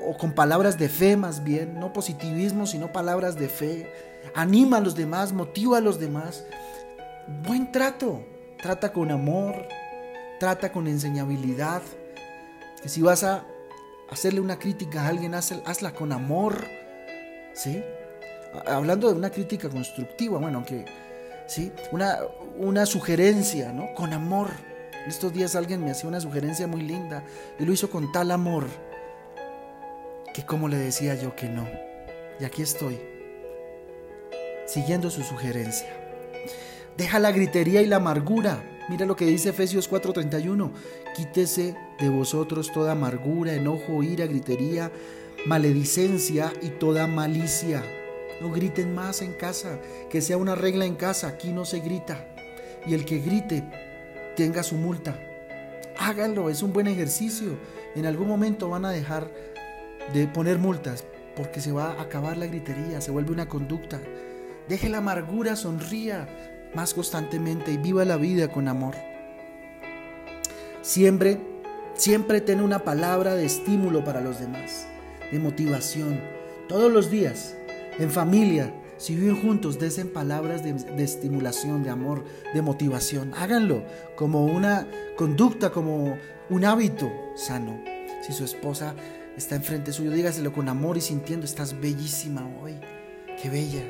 o, 0.07 0.17
con 0.17 0.33
palabras 0.33 0.79
de 0.79 0.89
fe 0.89 1.17
más 1.17 1.43
bien, 1.43 1.79
no 1.79 1.93
positivismo, 1.93 2.67
sino 2.67 2.93
palabras 2.93 3.37
de 3.37 3.49
fe. 3.49 3.93
Anima 4.35 4.79
a 4.79 4.81
los 4.81 4.95
demás, 4.95 5.33
motiva 5.33 5.79
a 5.79 5.81
los 5.81 5.99
demás. 5.99 6.45
Buen 7.47 7.73
trato, 7.73 8.25
trata 8.63 8.93
con 8.93 9.11
amor, 9.11 9.67
trata 10.39 10.73
con 10.73 10.87
enseñabilidad. 10.87 11.83
Que 12.83 12.89
si 12.89 13.03
vas 13.03 13.25
a 13.25 13.45
hacerle 14.11 14.41
una 14.41 14.59
crítica 14.59 15.03
a 15.03 15.09
alguien, 15.09 15.35
hazla 15.35 15.93
con 15.93 16.13
amor. 16.13 16.67
¿Sí? 17.55 17.83
Hablando 18.67 19.09
de 19.09 19.15
una 19.15 19.31
crítica 19.31 19.69
constructiva, 19.69 20.39
bueno, 20.39 20.59
aunque, 20.59 20.85
¿sí? 21.47 21.73
Una, 21.93 22.19
una 22.57 22.87
sugerencia, 22.87 23.73
¿no? 23.73 23.95
Con 23.95 24.13
amor. 24.13 24.51
Estos 25.07 25.33
días 25.33 25.57
alguien 25.57 25.85
me 25.85 25.91
hacía 25.91 26.09
una 26.09 26.21
sugerencia 26.21 26.67
muy 26.67 26.83
linda 26.83 27.25
y 27.59 27.65
lo 27.65 27.73
hizo 27.73 27.91
con 27.91 28.13
tal 28.13 28.31
amor 28.31 28.67
que 30.35 30.45
como 30.45 30.69
le 30.69 30.77
decía 30.77 31.15
yo 31.15 31.35
que 31.35 31.49
no. 31.49 31.67
Y 32.39 32.45
aquí 32.45 32.63
estoy, 32.63 32.99
siguiendo 34.67 35.11
su 35.11 35.23
sugerencia. 35.23 35.89
Deja 36.97 37.19
la 37.19 37.33
gritería 37.33 37.83
y 37.83 37.87
la 37.87 37.97
amargura. 37.97 38.63
Mira 38.89 39.07
lo 39.07 39.17
que 39.17 39.27
dice 39.27 39.51
Efesios 39.51 39.89
4:31. 39.91 40.73
Quítese 41.15 41.75
de 41.99 42.09
vosotros 42.09 42.71
toda 42.73 42.93
amargura, 42.93 43.55
enojo, 43.55 44.03
ira, 44.03 44.27
gritería, 44.27 44.91
maledicencia 45.47 46.53
y 46.63 46.71
toda 46.71 47.07
malicia. 47.07 47.83
No 48.41 48.51
griten 48.51 48.95
más 48.95 49.21
en 49.23 49.33
casa, 49.33 49.79
que 50.09 50.23
sea 50.23 50.37
una 50.37 50.55
regla 50.55 50.87
en 50.87 50.95
casa, 50.95 51.29
aquí 51.29 51.53
no 51.53 51.65
se 51.65 51.81
grita. 51.81 52.27
Y 52.87 52.95
el 52.95 53.05
que 53.05 53.19
grite 53.19 53.90
tenga 54.37 54.63
su 54.63 54.77
multa. 54.77 55.19
Háganlo, 55.99 56.51
es 56.51 56.63
un 56.63 56.73
buen 56.73 56.87
ejercicio. 56.87 57.59
En 57.95 58.07
algún 58.07 58.29
momento 58.29 58.69
van 58.69 58.85
a 58.85 58.91
dejar 58.91 59.31
de 60.13 60.27
poner 60.27 60.59
multas 60.59 61.05
porque 61.37 61.61
se 61.61 61.73
va 61.73 61.93
a 61.93 62.03
acabar 62.03 62.37
la 62.37 62.47
gritería, 62.47 63.01
se 63.01 63.11
vuelve 63.11 63.33
una 63.33 63.49
conducta. 63.49 64.01
Deje 64.69 64.89
la 64.89 64.99
amargura, 64.99 65.57
sonría 65.57 66.29
más 66.75 66.95
constantemente 66.95 67.73
y 67.73 67.77
viva 67.77 68.05
la 68.05 68.17
vida 68.17 68.49
con 68.49 68.69
amor. 68.69 68.95
Siempre, 70.83 71.39
siempre 71.95 72.41
ten 72.41 72.61
una 72.61 72.81
palabra 72.81 73.35
de 73.35 73.45
estímulo 73.45 74.05
para 74.05 74.21
los 74.21 74.41
demás, 74.41 74.87
de 75.31 75.39
motivación. 75.39 76.21
Todos 76.69 76.91
los 76.91 77.11
días, 77.11 77.57
en 77.99 78.11
familia, 78.11 78.73
si 79.01 79.17
viven 79.17 79.41
juntos, 79.41 79.79
desen 79.79 80.11
palabras 80.11 80.63
de, 80.63 81.03
estimulación, 81.03 81.83
de 81.83 81.89
amor, 81.89 82.23
de 82.53 82.61
motivación. 82.61 83.33
Háganlo 83.35 83.83
como 84.15 84.45
una 84.45 84.87
conducta, 85.17 85.71
como 85.71 86.19
un 86.51 86.65
hábito 86.67 87.11
sano. 87.35 87.83
Si 88.21 88.35
su 88.35 88.45
esposa 88.45 88.95
está 89.39 89.57
enfrente 89.57 89.95
suyo, 89.95 90.11
dígaselo 90.11 90.53
con 90.53 90.69
amor 90.69 90.99
y 90.99 91.01
sintiendo, 91.01 91.47
estás 91.47 91.81
bellísima 91.81 92.47
hoy, 92.63 92.79
qué 93.43 93.49
bella. 93.49 93.83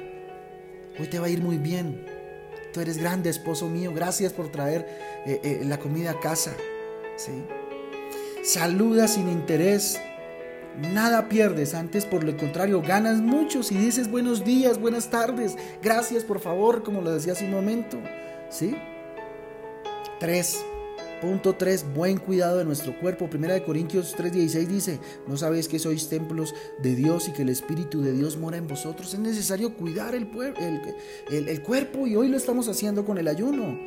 Hoy 0.97 1.09
te 1.09 1.19
va 1.19 1.27
a 1.27 1.31
ir 1.31 1.43
muy 1.43 1.59
bien. 1.59 2.07
Tú 2.73 2.81
eres 2.81 2.97
grande, 2.97 3.31
esposo 3.31 3.69
mío. 3.69 3.93
Gracias 3.93 4.33
por 4.33 4.53
traer 4.53 4.87
eh, 5.27 5.41
eh, 5.43 5.63
la 5.65 5.81
comida 5.81 6.13
a 6.13 6.21
casa. 6.21 6.55
¿Sí? 7.17 7.33
Saluda 8.45 9.09
sin 9.09 9.29
interés. 9.29 10.01
Nada 10.77 11.29
pierdes, 11.29 11.75
antes 11.75 12.07
por 12.07 12.25
lo 12.25 12.37
contrario 12.37 12.81
ganas 12.81 13.19
mucho 13.19 13.63
si 13.63 13.77
dices 13.77 14.11
buenos 14.11 14.45
días, 14.45 14.79
buenas 14.79 15.11
tardes, 15.11 15.57
gracias 15.83 16.25
por 16.25 16.41
favor, 16.41 16.83
como 16.83 17.03
lo 17.03 17.13
decía 17.13 17.33
hace 17.33 17.45
un 17.45 17.51
momento. 17.51 17.99
¿Sí? 18.49 18.77
Tres, 20.19 20.65
Punto 21.21 21.55
3. 21.55 21.93
Buen 21.95 22.17
cuidado 22.17 22.57
de 22.57 22.65
nuestro 22.65 22.99
cuerpo. 22.99 23.29
Primera 23.29 23.53
de 23.53 23.63
Corintios 23.63 24.17
3:16 24.17 24.67
dice, 24.67 25.01
¿no 25.27 25.37
sabéis 25.37 25.69
que 25.69 25.79
sois 25.79 26.09
templos 26.09 26.55
de 26.83 26.95
Dios 26.95 27.29
y 27.29 27.33
que 27.33 27.43
el 27.43 27.51
Espíritu 27.51 28.01
de 28.01 28.13
Dios 28.13 28.39
mora 28.39 28.57
en 28.57 28.67
vosotros? 28.67 29.13
Es 29.13 29.21
necesario 29.21 29.77
cuidar 29.77 30.15
el, 30.15 30.31
el, 31.29 31.49
el 31.49 31.63
cuerpo 31.63 32.07
y 32.07 32.17
hoy 32.17 32.29
lo 32.29 32.39
estamos 32.39 32.69
haciendo 32.69 33.05
con 33.05 33.19
el 33.19 33.29
ayuno. 33.29 33.79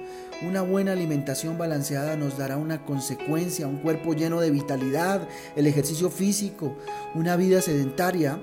Una 0.43 0.61
buena 0.61 0.91
alimentación 0.91 1.57
balanceada 1.57 2.15
nos 2.15 2.37
dará 2.37 2.57
una 2.57 2.85
consecuencia, 2.85 3.67
un 3.67 3.77
cuerpo 3.77 4.13
lleno 4.13 4.39
de 4.39 4.51
vitalidad, 4.51 5.27
el 5.55 5.65
ejercicio 5.65 6.11
físico, 6.11 6.77
una 7.15 7.35
vida 7.35 7.61
sedentaria 7.61 8.39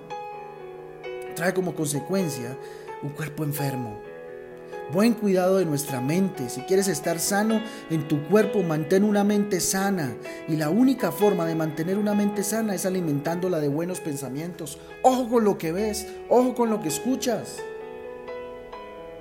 trae 1.37 1.55
como 1.55 1.77
consecuencia 1.77 2.59
un 3.03 3.11
cuerpo 3.11 3.45
enfermo 3.45 4.10
Buen 4.93 5.15
cuidado 5.15 5.59
de 5.59 5.67
nuestra 5.67 6.01
mente. 6.01 6.49
Si 6.49 6.63
quieres 6.63 6.89
estar 6.89 7.21
sano 7.21 7.63
en 7.91 8.09
tu 8.09 8.27
cuerpo, 8.27 8.65
mantén 8.65 9.05
una 9.05 9.23
mente 9.23 9.61
sana. 9.61 10.17
Y 10.49 10.57
la 10.57 10.69
única 10.69 11.13
forma 11.13 11.47
de 11.47 11.55
mantener 11.55 11.97
una 11.97 12.13
mente 12.13 12.43
sana 12.43 12.75
es 12.75 12.85
alimentándola 12.87 13.61
de 13.61 13.69
buenos 13.69 14.01
pensamientos. 14.01 14.81
Ojo 15.03 15.29
con 15.29 15.45
lo 15.45 15.59
que 15.59 15.71
ves, 15.71 16.09
ojo 16.29 16.57
con 16.57 16.71
lo 16.71 16.83
que 16.83 16.89
escuchas. 16.89 17.59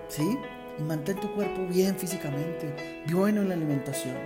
¿Sí? 0.08 0.40
Y 0.80 0.82
mantén 0.82 1.20
tu 1.20 1.32
cuerpo 1.36 1.68
bien 1.68 1.96
físicamente, 1.96 3.04
bueno 3.12 3.42
en 3.42 3.50
la 3.50 3.54
alimentación. 3.54 4.18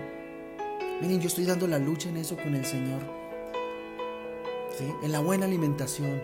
Miren, 1.02 1.20
yo 1.20 1.28
estoy 1.28 1.44
dando 1.44 1.68
la 1.68 1.78
lucha 1.78 2.08
en 2.08 2.18
eso 2.18 2.38
con 2.38 2.56
el 2.56 2.66
Señor. 2.66 3.02
¿Sí? 4.78 4.86
En 5.04 5.12
la 5.12 5.20
buena 5.20 5.46
alimentación. 5.46 6.22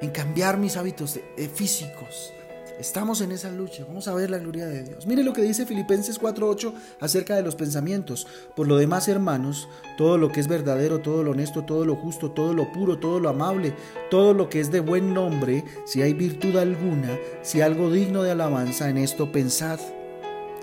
En 0.00 0.10
cambiar 0.10 0.58
mis 0.58 0.76
hábitos 0.76 1.16
eh, 1.16 1.50
físicos 1.52 2.32
Estamos 2.78 3.22
en 3.22 3.32
esa 3.32 3.50
lucha, 3.50 3.84
vamos 3.88 4.06
a 4.06 4.14
ver 4.14 4.28
la 4.28 4.38
gloria 4.38 4.66
de 4.66 4.82
Dios. 4.82 5.06
Mire 5.06 5.22
lo 5.22 5.32
que 5.32 5.40
dice 5.40 5.64
Filipenses 5.64 6.20
4:8 6.20 6.74
acerca 7.00 7.34
de 7.34 7.42
los 7.42 7.54
pensamientos. 7.54 8.26
Por 8.54 8.68
lo 8.68 8.76
demás, 8.76 9.08
hermanos, 9.08 9.66
todo 9.96 10.18
lo 10.18 10.30
que 10.30 10.40
es 10.40 10.48
verdadero, 10.48 11.00
todo 11.00 11.22
lo 11.22 11.30
honesto, 11.30 11.64
todo 11.64 11.86
lo 11.86 11.96
justo, 11.96 12.32
todo 12.32 12.52
lo 12.52 12.70
puro, 12.72 12.98
todo 12.98 13.18
lo 13.18 13.30
amable, 13.30 13.74
todo 14.10 14.34
lo 14.34 14.50
que 14.50 14.60
es 14.60 14.70
de 14.70 14.80
buen 14.80 15.14
nombre, 15.14 15.64
si 15.86 16.02
hay 16.02 16.12
virtud 16.12 16.54
alguna, 16.56 17.18
si 17.40 17.62
algo 17.62 17.90
digno 17.90 18.22
de 18.22 18.32
alabanza, 18.32 18.90
en 18.90 18.98
esto 18.98 19.32
pensad. 19.32 19.80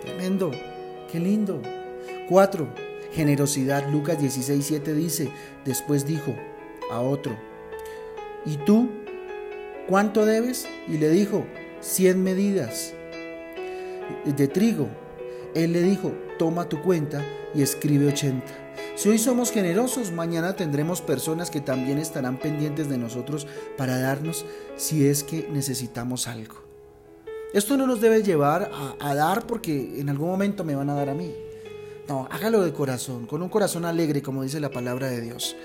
Tremendo, 0.04 0.52
qué 1.12 1.20
lindo. 1.20 1.64
4. 2.30 2.68
Generosidad. 3.12 3.90
Lucas 3.90 4.20
16:7 4.20 4.94
dice, 4.94 5.32
después 5.66 6.06
dijo 6.06 6.36
a 6.92 7.02
otro, 7.02 7.36
¿y 8.46 8.58
tú 8.58 8.92
cuánto 9.88 10.26
debes? 10.28 10.68
Y 10.88 11.00
le 11.00 11.10
dijo, 11.10 11.46
100 11.84 12.24
medidas 12.24 12.94
de 14.26 14.48
trigo. 14.48 14.88
Él 15.54 15.74
le 15.74 15.82
dijo, 15.82 16.14
toma 16.40 16.68
tu 16.70 16.82
cuenta 16.82 17.24
y 17.54 17.62
escribe 17.62 18.08
80. 18.08 18.44
Si 18.96 19.10
hoy 19.10 19.18
somos 19.18 19.52
generosos, 19.52 20.12
mañana 20.12 20.56
tendremos 20.56 21.02
personas 21.02 21.52
que 21.52 21.62
también 21.62 21.98
estarán 21.98 22.38
pendientes 22.38 22.90
de 22.90 22.98
nosotros 22.98 23.48
para 23.78 24.00
darnos 24.00 24.46
si 24.76 25.08
es 25.08 25.24
que 25.24 25.48
necesitamos 25.52 26.28
algo. 26.28 26.56
Esto 27.54 27.78
no 27.78 27.86
nos 27.86 28.02
debe 28.02 28.24
llevar 28.24 28.72
a, 28.74 28.96
a, 29.00 29.14
dar 29.14 29.46
porque 29.46 30.00
en 30.00 30.10
algún 30.10 30.30
momento 30.30 30.64
me 30.64 30.76
van 30.76 30.90
a 30.90 30.96
dar 30.96 31.10
a 31.10 31.14
mí. 31.14 31.34
No, 32.08 32.28
hágalo 32.32 32.62
de 32.62 32.74
corazón, 32.74 33.28
con 33.28 33.44
un 33.44 33.50
corazón 33.50 33.86
alegre, 33.86 34.22
como 34.22 34.44
dice 34.44 34.60
la 34.60 34.72
palabra 34.72 35.08
de 35.10 35.22
Dios, 35.22 35.56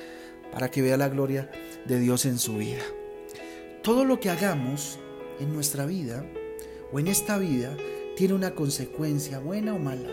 para 0.52 0.70
que 0.70 0.82
vea 0.82 0.96
la 0.96 1.08
gloria 1.08 1.50
de 1.86 1.98
Dios 1.98 2.26
en 2.26 2.38
su 2.38 2.56
vida. 2.56 2.82
Todo 3.82 4.04
lo 4.04 4.20
que 4.20 4.30
hagamos 4.30 4.98
en 5.40 5.52
nuestra 5.52 5.86
vida 5.86 6.24
o 6.92 6.98
en 6.98 7.08
esta 7.08 7.38
vida 7.38 7.76
tiene 8.16 8.34
una 8.34 8.54
consecuencia 8.54 9.38
buena 9.38 9.74
o 9.74 9.78
mala. 9.78 10.10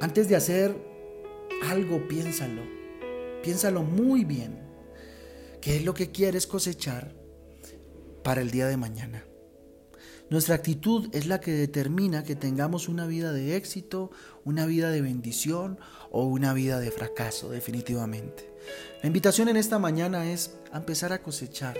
Antes 0.00 0.28
de 0.28 0.36
hacer 0.36 0.74
algo, 1.68 2.08
piénsalo. 2.08 2.62
Piénsalo 3.42 3.82
muy 3.82 4.24
bien. 4.24 4.58
¿Qué 5.60 5.76
es 5.76 5.84
lo 5.84 5.94
que 5.94 6.10
quieres 6.10 6.46
cosechar 6.46 7.14
para 8.24 8.40
el 8.40 8.50
día 8.50 8.66
de 8.66 8.76
mañana? 8.76 9.24
Nuestra 10.30 10.54
actitud 10.54 11.14
es 11.14 11.26
la 11.26 11.40
que 11.40 11.52
determina 11.52 12.24
que 12.24 12.34
tengamos 12.34 12.88
una 12.88 13.06
vida 13.06 13.32
de 13.32 13.56
éxito, 13.56 14.10
una 14.44 14.64
vida 14.64 14.90
de 14.90 15.02
bendición 15.02 15.78
o 16.10 16.24
una 16.24 16.54
vida 16.54 16.80
de 16.80 16.90
fracaso, 16.90 17.50
definitivamente. 17.50 18.50
La 19.02 19.08
invitación 19.08 19.50
en 19.50 19.56
esta 19.56 19.78
mañana 19.78 20.32
es 20.32 20.56
a 20.72 20.78
empezar 20.78 21.12
a 21.12 21.22
cosechar 21.22 21.76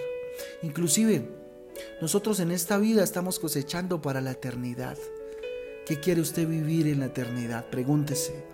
Inclusive, 0.62 1.28
nosotros 2.00 2.40
en 2.40 2.50
esta 2.50 2.78
vida 2.78 3.02
estamos 3.02 3.38
cosechando 3.38 4.00
para 4.00 4.20
la 4.20 4.32
eternidad. 4.32 4.98
¿Qué 5.86 6.00
quiere 6.00 6.20
usted 6.20 6.46
vivir 6.46 6.86
en 6.86 7.00
la 7.00 7.06
eternidad? 7.06 7.68
Pregúntese. 7.70 8.44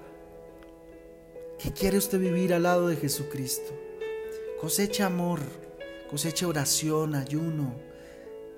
¿Qué 1.58 1.72
quiere 1.72 1.98
usted 1.98 2.18
vivir 2.18 2.54
al 2.54 2.62
lado 2.62 2.88
de 2.88 2.96
Jesucristo? 2.96 3.72
Cosecha 4.60 5.06
amor, 5.06 5.40
cosecha 6.10 6.46
oración, 6.46 7.14
ayuno, 7.14 7.74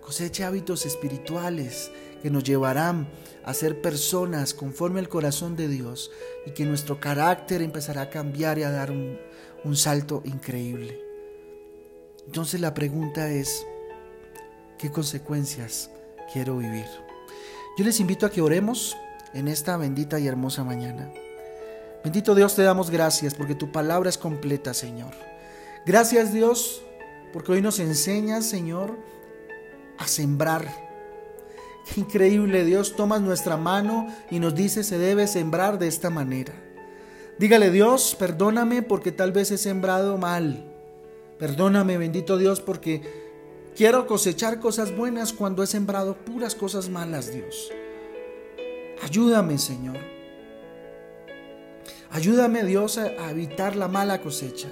cosecha 0.00 0.46
hábitos 0.46 0.86
espirituales 0.86 1.90
que 2.22 2.30
nos 2.30 2.44
llevarán 2.44 3.08
a 3.44 3.54
ser 3.54 3.80
personas 3.80 4.54
conforme 4.54 5.00
al 5.00 5.08
corazón 5.08 5.56
de 5.56 5.68
Dios 5.68 6.10
y 6.46 6.50
que 6.50 6.66
nuestro 6.66 7.00
carácter 7.00 7.62
empezará 7.62 8.02
a 8.02 8.10
cambiar 8.10 8.58
y 8.58 8.62
a 8.62 8.70
dar 8.70 8.90
un, 8.90 9.18
un 9.64 9.76
salto 9.76 10.22
increíble. 10.24 11.09
Entonces 12.30 12.60
la 12.60 12.74
pregunta 12.74 13.28
es, 13.28 13.66
¿qué 14.78 14.88
consecuencias 14.88 15.90
quiero 16.32 16.58
vivir? 16.58 16.86
Yo 17.76 17.84
les 17.84 17.98
invito 17.98 18.24
a 18.24 18.30
que 18.30 18.40
oremos 18.40 18.96
en 19.34 19.48
esta 19.48 19.76
bendita 19.76 20.20
y 20.20 20.28
hermosa 20.28 20.62
mañana. 20.62 21.12
Bendito 22.04 22.36
Dios, 22.36 22.54
te 22.54 22.62
damos 22.62 22.88
gracias 22.88 23.34
porque 23.34 23.56
tu 23.56 23.72
palabra 23.72 24.08
es 24.10 24.16
completa, 24.16 24.74
Señor. 24.74 25.10
Gracias 25.84 26.32
Dios 26.32 26.84
porque 27.32 27.50
hoy 27.50 27.62
nos 27.62 27.80
enseñas, 27.80 28.46
Señor, 28.46 28.96
a 29.98 30.06
sembrar. 30.06 30.68
Qué 31.92 31.98
increíble 32.02 32.64
Dios, 32.64 32.94
tomas 32.94 33.20
nuestra 33.22 33.56
mano 33.56 34.06
y 34.30 34.38
nos 34.38 34.54
dice 34.54 34.84
se 34.84 34.98
debe 34.98 35.26
sembrar 35.26 35.80
de 35.80 35.88
esta 35.88 36.10
manera. 36.10 36.52
Dígale 37.40 37.72
Dios, 37.72 38.14
perdóname 38.16 38.82
porque 38.82 39.10
tal 39.10 39.32
vez 39.32 39.50
he 39.50 39.58
sembrado 39.58 40.16
mal. 40.16 40.69
Perdóname, 41.40 41.96
bendito 41.96 42.36
Dios, 42.36 42.60
porque 42.60 43.00
quiero 43.74 44.06
cosechar 44.06 44.60
cosas 44.60 44.94
buenas 44.94 45.32
cuando 45.32 45.62
he 45.62 45.66
sembrado 45.66 46.14
puras 46.14 46.54
cosas 46.54 46.90
malas, 46.90 47.32
Dios. 47.32 47.72
Ayúdame, 49.02 49.56
Señor. 49.56 49.96
Ayúdame, 52.10 52.62
Dios, 52.64 52.98
a 52.98 53.30
evitar 53.30 53.74
la 53.74 53.88
mala 53.88 54.20
cosecha, 54.20 54.68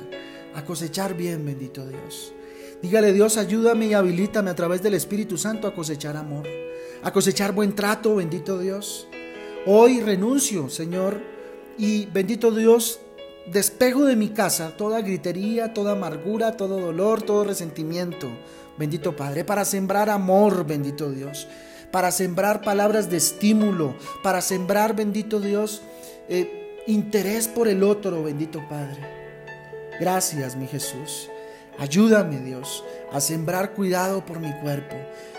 a 0.54 0.64
cosechar 0.66 1.16
bien, 1.16 1.46
bendito 1.46 1.86
Dios. 1.86 2.34
Dígale, 2.82 3.14
Dios, 3.14 3.38
ayúdame 3.38 3.86
y 3.86 3.94
habilítame 3.94 4.50
a 4.50 4.54
través 4.54 4.82
del 4.82 4.92
Espíritu 4.92 5.38
Santo 5.38 5.66
a 5.66 5.74
cosechar 5.74 6.18
amor, 6.18 6.46
a 7.02 7.12
cosechar 7.12 7.52
buen 7.52 7.74
trato, 7.74 8.16
bendito 8.16 8.58
Dios. 8.58 9.08
Hoy 9.64 10.00
renuncio, 10.00 10.68
Señor, 10.68 11.20
y 11.78 12.06
bendito 12.06 12.50
Dios, 12.50 13.00
despejo 13.52 14.04
de 14.04 14.16
mi 14.16 14.28
casa 14.30 14.76
toda 14.76 15.00
gritería, 15.00 15.72
toda 15.74 15.92
amargura, 15.92 16.56
todo 16.56 16.80
dolor, 16.80 17.22
todo 17.22 17.44
resentimiento. 17.44 18.28
Bendito 18.78 19.16
Padre, 19.16 19.44
para 19.44 19.64
sembrar 19.64 20.08
amor, 20.08 20.64
bendito 20.64 21.10
Dios, 21.10 21.48
para 21.90 22.12
sembrar 22.12 22.62
palabras 22.62 23.10
de 23.10 23.16
estímulo, 23.16 23.96
para 24.22 24.40
sembrar, 24.40 24.94
bendito 24.94 25.40
Dios, 25.40 25.82
eh, 26.28 26.84
interés 26.86 27.48
por 27.48 27.66
el 27.66 27.82
otro, 27.82 28.22
bendito 28.22 28.62
Padre. 28.68 29.00
Gracias, 29.98 30.54
mi 30.54 30.68
Jesús. 30.68 31.28
Ayúdame, 31.78 32.40
Dios, 32.40 32.84
a 33.12 33.20
sembrar 33.20 33.72
cuidado 33.72 34.26
por 34.26 34.40
mi 34.40 34.52
cuerpo, 34.60 34.96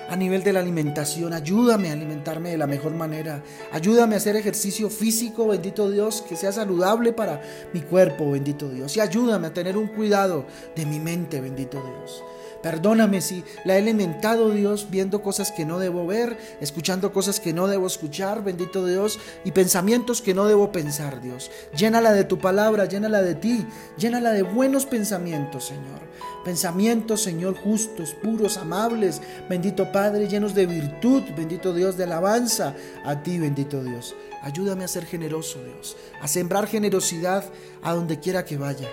a 0.09 0.15
nivel 0.15 0.41
de 0.41 0.53
la 0.53 0.61
alimentación. 0.61 1.33
Ayúdame 1.33 1.89
a 1.89 1.93
alimentarme 1.93 2.51
de 2.51 2.57
la 2.57 2.65
mejor 2.65 2.93
manera. 2.93 3.43
Ayúdame 3.73 4.15
a 4.15 4.19
hacer 4.19 4.37
ejercicio 4.37 4.89
físico, 4.89 5.47
bendito 5.47 5.91
Dios, 5.91 6.23
que 6.27 6.37
sea 6.37 6.53
saludable 6.53 7.11
para 7.11 7.41
mi 7.73 7.81
cuerpo, 7.81 8.31
bendito 8.31 8.69
Dios. 8.69 8.95
Y 8.95 9.01
ayúdame 9.01 9.47
a 9.47 9.53
tener 9.53 9.77
un 9.77 9.87
cuidado 9.87 10.45
de 10.77 10.85
mi 10.85 10.99
mente, 10.99 11.41
bendito 11.41 11.83
Dios. 11.83 12.23
Perdóname 12.61 13.21
si 13.21 13.43
la 13.63 13.75
he 13.75 13.77
alimentado, 13.77 14.49
Dios, 14.49 14.87
viendo 14.89 15.21
cosas 15.21 15.51
que 15.51 15.65
no 15.65 15.79
debo 15.79 16.05
ver, 16.05 16.37
escuchando 16.59 17.13
cosas 17.13 17.39
que 17.39 17.53
no 17.53 17.67
debo 17.67 17.87
escuchar, 17.87 18.43
bendito 18.43 18.85
Dios, 18.85 19.19
y 19.45 19.51
pensamientos 19.51 20.21
que 20.21 20.33
no 20.33 20.45
debo 20.45 20.71
pensar, 20.71 21.21
Dios. 21.21 21.51
Llénala 21.75 22.11
de 22.11 22.25
tu 22.25 22.37
palabra, 22.39 22.85
llénala 22.85 23.21
de 23.21 23.35
ti, 23.35 23.65
llénala 23.97 24.31
de 24.31 24.43
buenos 24.43 24.85
pensamientos, 24.85 25.65
Señor. 25.65 26.01
Pensamientos, 26.43 27.21
Señor, 27.21 27.55
justos, 27.55 28.13
puros, 28.21 28.57
amables, 28.57 29.21
bendito 29.49 29.91
Padre, 29.91 30.27
llenos 30.27 30.53
de 30.53 30.65
virtud, 30.65 31.23
bendito 31.37 31.73
Dios, 31.73 31.95
de 31.95 32.03
alabanza 32.03 32.75
a 33.05 33.23
ti, 33.23 33.39
bendito 33.39 33.83
Dios. 33.83 34.15
Ayúdame 34.41 34.83
a 34.83 34.89
ser 34.89 35.05
generoso, 35.05 35.63
Dios, 35.63 35.95
a 36.21 36.27
sembrar 36.27 36.67
generosidad 36.67 37.45
a 37.83 37.93
donde 37.93 38.19
quiera 38.19 38.43
que 38.43 38.57
vaya 38.57 38.87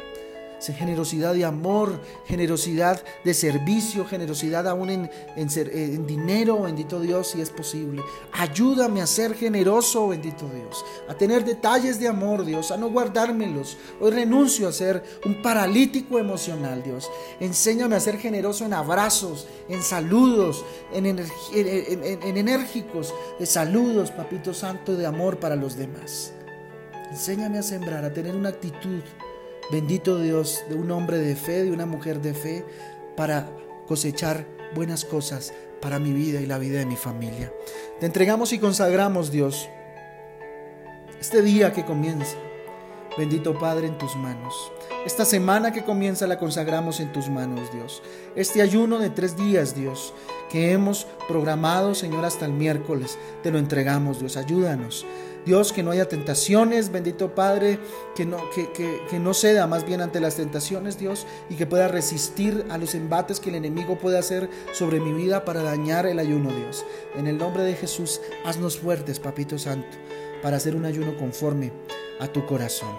generosidad 0.60 1.34
de 1.34 1.44
amor, 1.44 2.00
generosidad 2.26 3.02
de 3.24 3.34
servicio, 3.34 4.04
generosidad 4.04 4.66
aún 4.66 4.90
en, 4.90 5.10
en, 5.36 6.06
dinero, 6.06 6.62
bendito 6.62 7.00
Dios, 7.00 7.28
si 7.28 7.40
es 7.40 7.50
posible. 7.50 8.02
Ayúdame 8.32 9.02
a 9.02 9.06
ser 9.06 9.34
generoso, 9.34 10.08
bendito 10.08 10.48
Dios, 10.48 10.84
a 11.08 11.14
tener 11.14 11.44
detalles 11.44 12.00
de 12.00 12.08
amor, 12.08 12.44
Dios, 12.44 12.70
a 12.70 12.76
no 12.76 12.90
guardármelos. 12.90 13.76
Hoy 14.00 14.10
renuncio 14.10 14.68
a 14.68 14.72
ser 14.72 15.02
un 15.24 15.42
paralítico 15.42 16.18
emocional, 16.18 16.82
Dios. 16.82 17.10
Enséñame 17.40 17.96
a 17.96 18.00
ser 18.00 18.18
generoso 18.18 18.64
en 18.64 18.72
abrazos, 18.72 19.46
en 19.68 19.82
saludos, 19.82 20.64
en, 20.92 21.06
en 21.06 22.36
enérgicos 22.36 23.14
de 23.38 23.46
saludos, 23.46 24.10
Papito 24.10 24.54
Santo, 24.54 24.96
de 24.96 25.06
amor 25.06 25.38
para 25.38 25.56
los 25.56 25.76
demás. 25.76 26.32
Enséñame 27.10 27.58
a 27.58 27.62
sembrar, 27.62 28.04
a 28.04 28.12
tener 28.12 28.34
una 28.34 28.48
actitud 28.48 29.02
Bendito 29.70 30.18
Dios 30.20 30.64
de 30.68 30.76
un 30.76 30.90
hombre 30.92 31.18
de 31.18 31.34
fe, 31.34 31.64
de 31.64 31.72
una 31.72 31.86
mujer 31.86 32.20
de 32.20 32.34
fe, 32.34 32.64
para 33.16 33.50
cosechar 33.88 34.46
buenas 34.74 35.04
cosas 35.04 35.52
para 35.80 35.98
mi 35.98 36.12
vida 36.12 36.40
y 36.40 36.46
la 36.46 36.58
vida 36.58 36.78
de 36.78 36.86
mi 36.86 36.96
familia. 36.96 37.52
Te 37.98 38.06
entregamos 38.06 38.52
y 38.52 38.60
consagramos, 38.60 39.32
Dios, 39.32 39.68
este 41.20 41.42
día 41.42 41.72
que 41.72 41.84
comienza. 41.84 42.36
Bendito 43.18 43.58
Padre, 43.58 43.86
en 43.86 43.96
tus 43.96 44.14
manos. 44.14 44.70
Esta 45.06 45.24
semana 45.24 45.72
que 45.72 45.84
comienza 45.84 46.26
la 46.26 46.38
consagramos 46.38 47.00
en 47.00 47.12
tus 47.12 47.30
manos, 47.30 47.72
Dios. 47.72 48.02
Este 48.36 48.60
ayuno 48.60 48.98
de 48.98 49.08
tres 49.08 49.36
días, 49.36 49.74
Dios, 49.74 50.12
que 50.50 50.72
hemos 50.72 51.06
programado, 51.26 51.94
Señor, 51.94 52.26
hasta 52.26 52.44
el 52.44 52.52
miércoles, 52.52 53.18
te 53.42 53.50
lo 53.50 53.58
entregamos, 53.58 54.20
Dios. 54.20 54.36
Ayúdanos 54.36 55.06
Dios, 55.46 55.72
que 55.72 55.84
no 55.84 55.92
haya 55.92 56.08
tentaciones, 56.08 56.90
bendito 56.90 57.34
Padre, 57.34 57.78
que 58.16 58.26
no, 58.26 58.50
que, 58.50 58.72
que, 58.72 59.18
no 59.20 59.32
ceda 59.32 59.68
más 59.68 59.86
bien 59.86 60.00
ante 60.00 60.18
las 60.18 60.34
tentaciones, 60.34 60.98
Dios, 60.98 61.24
y 61.48 61.54
que 61.54 61.66
pueda 61.66 61.86
resistir 61.86 62.66
a 62.68 62.78
los 62.78 62.96
embates 62.96 63.38
que 63.38 63.50
el 63.50 63.54
enemigo 63.54 63.96
puede 63.96 64.18
hacer 64.18 64.50
sobre 64.72 64.98
mi 64.98 65.12
vida 65.12 65.44
para 65.44 65.62
dañar 65.62 66.04
el 66.06 66.18
ayuno, 66.18 66.50
Dios. 66.52 66.84
En 67.14 67.28
el 67.28 67.38
nombre 67.38 67.62
de 67.62 67.76
Jesús, 67.76 68.20
haznos 68.44 68.78
fuertes, 68.78 69.20
Papito 69.20 69.56
Santo, 69.56 69.96
para 70.42 70.56
hacer 70.56 70.74
un 70.74 70.84
ayuno 70.84 71.16
conforme 71.16 71.72
a 72.18 72.26
tu 72.26 72.44
corazón. 72.44 72.96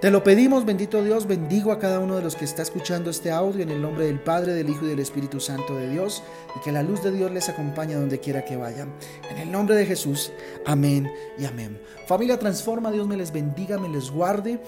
Te 0.00 0.10
lo 0.10 0.24
pedimos, 0.24 0.64
bendito 0.64 1.04
Dios, 1.04 1.26
bendigo 1.26 1.72
a 1.72 1.78
cada 1.78 2.00
uno 2.00 2.16
de 2.16 2.22
los 2.22 2.34
que 2.34 2.46
está 2.46 2.62
escuchando 2.62 3.10
este 3.10 3.30
audio 3.30 3.62
en 3.62 3.68
el 3.68 3.82
nombre 3.82 4.06
del 4.06 4.18
Padre, 4.18 4.54
del 4.54 4.70
Hijo 4.70 4.86
y 4.86 4.88
del 4.88 4.98
Espíritu 4.98 5.40
Santo 5.40 5.76
de 5.76 5.90
Dios, 5.90 6.22
y 6.56 6.60
que 6.60 6.72
la 6.72 6.82
luz 6.82 7.02
de 7.02 7.12
Dios 7.12 7.30
les 7.30 7.50
acompañe 7.50 7.96
donde 7.96 8.18
quiera 8.18 8.42
que 8.42 8.56
vayan. 8.56 8.94
En 9.30 9.36
el 9.36 9.52
nombre 9.52 9.76
de 9.76 9.84
Jesús, 9.84 10.32
amén 10.64 11.12
y 11.38 11.44
amén. 11.44 11.78
Familia 12.06 12.38
Transforma, 12.38 12.90
Dios 12.90 13.06
me 13.06 13.18
les 13.18 13.30
bendiga, 13.30 13.76
me 13.76 13.90
les 13.90 14.10
guarde. 14.10 14.62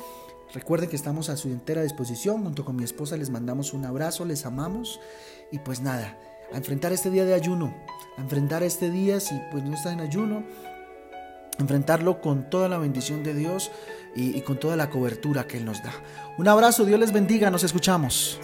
Recuerden 0.53 0.91
que 0.91 0.97
estamos 0.97 1.31
a 1.31 1.39
su 1.39 1.49
entera 1.49 1.83
disposición, 1.83 2.45
junto 2.45 2.67
con 2.67 2.77
mi 2.77 2.85
esposa 2.85 3.17
les 3.17 3.31
mandamos 3.31 3.73
un 3.73 3.87
abrazo, 3.87 4.27
les 4.27 4.45
amamos, 4.45 5.01
y 5.51 5.61
pues 5.61 5.81
nada, 5.81 6.19
a 6.53 6.59
enfrentar 6.59 6.93
este 6.93 7.09
día 7.09 7.25
de 7.25 7.33
ayuno, 7.33 7.75
a 8.19 8.21
enfrentar 8.21 8.63
este 8.63 8.91
día 8.91 9.19
si 9.19 9.41
pues 9.51 9.65
no 9.65 9.73
está 9.73 9.95
en 9.95 10.01
ayuno, 10.01 10.45
enfrentarlo 11.59 12.21
con 12.21 12.51
toda 12.51 12.69
la 12.69 12.77
bendición 12.77 13.23
de 13.23 13.35
Dios 13.35 13.71
y, 14.15 14.41
con 14.43 14.59
toda 14.59 14.77
la 14.77 14.91
cobertura 14.91 15.47
que 15.47 15.59
Él 15.59 15.65
nos 15.65 15.83
da. 15.83 15.93
Un 16.39 16.49
abrazo, 16.49 16.85
Dios 16.85 16.99
les 16.99 17.13
bendiga, 17.13 17.51
nos 17.51 17.65
escuchamos. 17.65 18.41